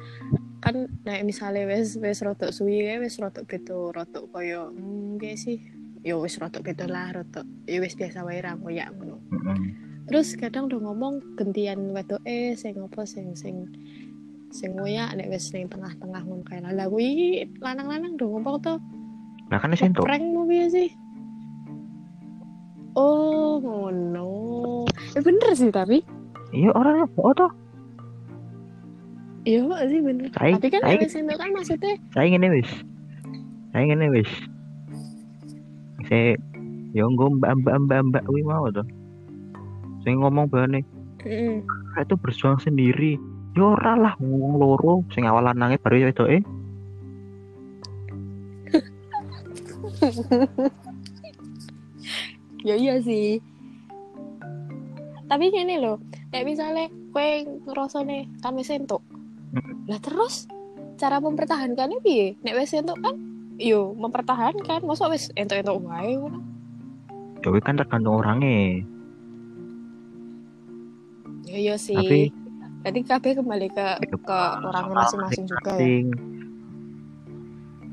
[0.64, 5.60] kan nek misalnya wes wes rotok suwi ya wes rotok gitu rotok koyo hmm sih.
[6.00, 9.20] Yo wes rotok gitu lah rotok ya wes biasa wae ra ngoyak ngono.
[10.04, 13.70] Terus kadang udah ngomong gentian wedo eh sing apa sing sing
[14.50, 17.10] sing ngoyak nek wes ning tengah-tengah ngono kae lah kuwi
[17.58, 18.80] lanang-lanang do ngomong tuh
[19.48, 20.04] Lah kan wis entuk.
[20.04, 20.90] prank mau piye sih
[22.94, 26.04] oh ngono eh bener sih tapi
[26.52, 27.48] Iya ora oh toh.
[29.44, 32.70] iya kok sih bener Saya- tapi kan wes entuk kan maksudnya Saya ngene wis.
[33.72, 34.32] Saya ngene wis.
[36.06, 36.36] Saya
[36.92, 38.84] yo nggo mbak-mbak mbak-mbak kuwi mau to.
[40.02, 40.82] Saya ngomong bahane
[41.22, 41.66] mm,
[42.02, 43.18] itu berjuang sendiri.
[43.54, 46.42] Yo ora lah wong loro sing awal lanange baru wedoke.
[52.68, 53.42] ya iya sih
[55.26, 55.98] tapi gini loh
[56.30, 59.02] kayak misalnya kue ngerasa nih kami sentuk
[59.52, 59.92] Mm.
[59.92, 60.48] lah terus
[60.96, 63.20] cara mempertahankannya piye nek wes sentuk kan
[63.60, 66.16] yo mempertahankan masa wes entuk entuk wae
[67.42, 68.86] Ya kan tergantung orangnya.
[71.52, 72.32] Ya iya sih Tapi-
[72.82, 73.88] berarti kabeh kembali ke
[74.18, 76.02] ke orangnya masing-masing juga ya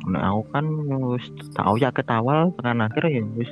[0.08, 0.64] Nek aku kan
[1.12, 3.50] wis tau ya ketawal tekan akhir ya wis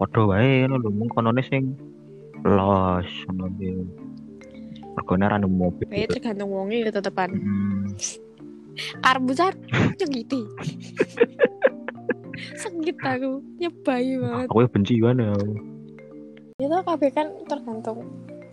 [0.00, 1.76] padha wae ngono lho mung konone sing
[2.42, 3.84] los ngono iki.
[4.96, 5.84] Ra nemu mobil.
[5.88, 7.84] Kayaknya tergantung wongnya ya tetepan Hmm.
[10.16, 10.40] gitu
[12.56, 13.30] sakit aku
[13.60, 15.28] nyebai banget Aku ya benci mana.
[16.56, 18.00] itu kabeh kan tergantung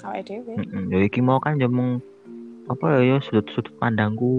[0.03, 0.53] awake dhewe.
[0.55, 0.83] Heeh.
[0.89, 1.99] Ya iki mau kan ya mung
[2.69, 4.31] apa ya sudut-sudut pandangku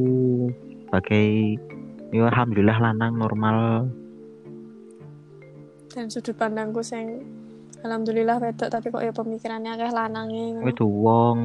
[0.87, 1.59] sebagai
[2.15, 3.91] ya alhamdulillah lanang normal.
[5.91, 7.27] Dan sudut pandangku sing
[7.83, 10.69] alhamdulillah wedok tapi kok ya pemikirannya kayak lanange ngono.
[10.69, 11.39] itu wong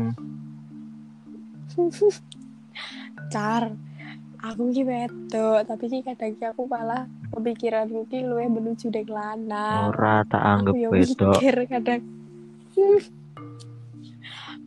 [3.34, 3.72] car
[4.44, 9.90] aku ki wedok tapi ki kadang ki aku malah pemikiranku ki luwih menuju dek lanang.
[9.92, 11.40] Ora tak anggap aku ya wedok.
[11.40, 12.02] mikir kadang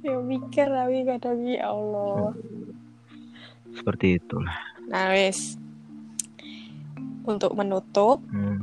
[0.08, 2.32] ya mikir tapi kadang ya Allah.
[3.76, 4.56] Seperti itulah.
[4.88, 5.60] Nah wis.
[7.28, 8.58] Untuk menutup hmm.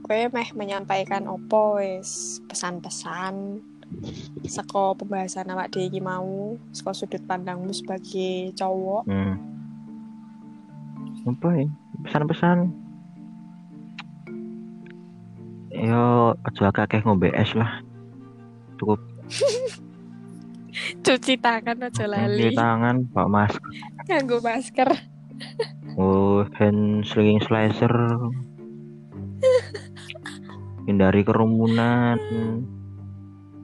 [0.00, 2.40] gue meh menyampaikan opo wis.
[2.48, 3.60] Pesan-pesan
[4.44, 9.04] seko pembahasan awak dhewe iki mau saka sudut pandangmu sebagai cowok.
[9.08, 9.36] Hmm.
[11.28, 11.68] apa ya?
[12.08, 12.72] Pesan-pesan.
[15.76, 17.84] Yo aja akeh ngombe es lah.
[18.80, 18.96] Cukup
[21.08, 22.52] cuci tangan aja cuci lali.
[22.52, 23.64] tangan bawa masker.
[24.04, 24.88] Nganggo masker.
[25.96, 27.92] Oh hand slinging slicer.
[30.84, 32.20] Hindari kerumunan.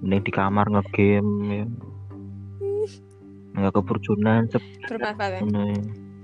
[0.01, 1.67] Mending di kamar ngegame ya.
[3.61, 4.65] Nggak keburjunan cep.
[4.89, 5.43] Bermanfaat ya?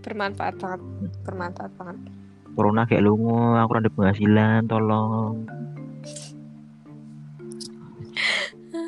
[0.01, 0.81] bermanfaat banget.
[1.29, 1.97] Bermanfaat banget.
[2.57, 5.45] Corona kayak lungo aku ada penghasilan tolong.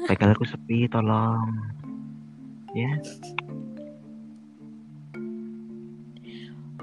[0.08, 1.71] Begalku sepi tolong
[2.72, 2.92] ya.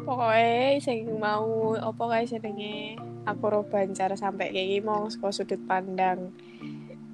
[0.09, 2.97] Pokoknya sing mau apa kae jenenge?
[3.29, 6.33] Aku roban cara sampai kayak gini mau saka sudut pandang.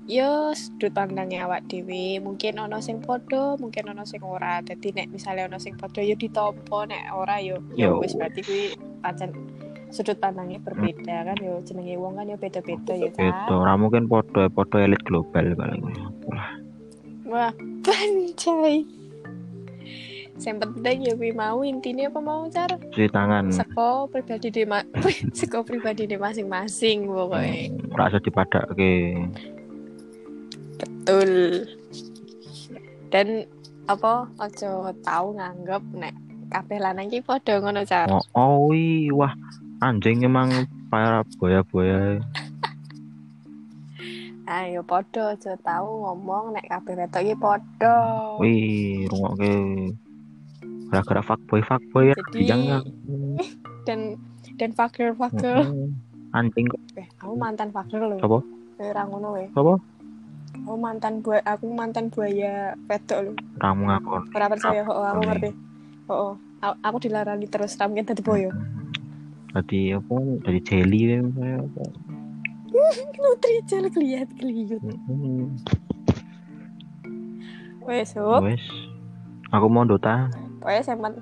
[0.08, 4.64] Yo sudut pandangnya awak dewi mungkin ono sing podo mungkin ono sing ora.
[4.64, 8.00] Jadi nek misalnya ono sing podo yo ditompo nek ora yo yo Yo.
[8.00, 8.64] wis berarti kuwi
[9.04, 9.34] pancen
[9.92, 11.38] sudut pandangnya berbeda kan?
[11.44, 13.50] Yo jenenge wong kan yo beda-beda itu kan?
[13.52, 15.84] Orang mungkin podo podo elit global paling
[17.26, 17.52] wah
[17.82, 18.86] pancai
[20.44, 23.48] yang penting ya kuwi mau intinya apa mau cara cuci tangan.
[23.56, 24.84] Seko pribadi di ma-
[25.38, 27.72] seko pribadi di masing-masing pokoknya.
[27.72, 29.16] Hmm, rasa dipadak ke
[30.76, 31.64] betul.
[33.08, 33.48] Dan
[33.88, 36.14] apa ojo tahu nganggep nek
[36.50, 38.74] kabeh lanang ki padha ngono car oh, oh
[39.14, 39.34] wah
[39.82, 40.50] anjing emang
[40.90, 42.18] para boya boya
[44.46, 47.96] ayo padha ojo tahu ngomong nek kabeh wedok ki padha.
[48.38, 49.52] Wih rungok ke
[50.94, 52.16] gara-gara fuckboy fuckboy ya.
[52.30, 52.82] Jadi- jangan
[53.90, 54.00] dan
[54.62, 55.66] dan fakir fakir
[56.38, 56.82] anjing kok.
[56.94, 58.40] Eh aku mantan fakir loh Apa?
[58.82, 59.74] eh ra ngono we apa?
[60.66, 65.50] Aku mantan buaya aku mantan buaya wedok loh ramu ngakon ora percaya oh, aku ngerti.
[66.06, 68.54] Oh, aku dilarani terus ra mungkin dadi boyo
[69.56, 70.16] jadi apa?
[70.44, 71.20] Jadi jelly ya,
[73.22, 75.56] nutri jalan kelihat kelihat Hmm,
[77.86, 78.66] wes wes.
[79.54, 80.28] Aku mau Dota.
[80.60, 81.14] Pokoknya saya pen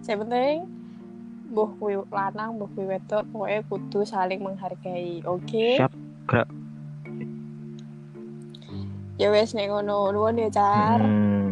[0.00, 0.66] saya penting
[1.54, 5.68] buh kuwi lanang buh kuwi wedok pokoknya kudu saling menghargai oke?
[5.78, 5.92] Siap
[6.26, 6.48] gerak.
[9.20, 11.43] Ya wes nek ngono nuwun ya car Hmm,